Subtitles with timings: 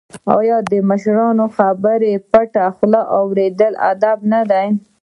[0.37, 4.67] آیا د مشرانو خبرې په پټه خوله اوریدل ادب نه دی؟